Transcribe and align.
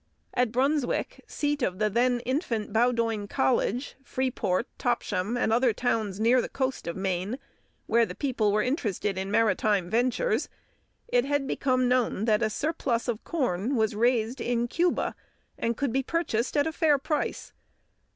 At 0.33 0.51
Brunswick, 0.51 1.23
seat 1.27 1.61
of 1.61 1.77
the 1.77 1.87
then 1.87 2.21
infant 2.21 2.73
Bowdoin 2.73 3.27
College, 3.27 3.93
Freeport, 4.03 4.65
Topsham, 4.79 5.37
and 5.37 5.53
other 5.53 5.73
towns 5.73 6.19
near 6.19 6.41
the 6.41 6.49
coast 6.49 6.87
of 6.87 6.97
Maine, 6.97 7.37
where 7.85 8.07
the 8.07 8.15
people 8.15 8.51
were 8.51 8.63
interested 8.63 9.15
in 9.15 9.29
maritime 9.29 9.91
ventures, 9.91 10.49
it 11.07 11.23
had 11.25 11.45
become 11.45 11.87
known 11.87 12.25
that 12.25 12.41
a 12.41 12.49
surplus 12.49 13.07
of 13.07 13.23
corn 13.23 13.75
was 13.75 13.93
raised 13.93 14.41
in 14.41 14.67
Cuba, 14.67 15.13
and 15.55 15.77
could 15.77 15.93
be 15.93 16.01
purchased 16.01 16.57
at 16.57 16.65
a 16.65 16.71
fair 16.73 16.97
price. 16.97 17.53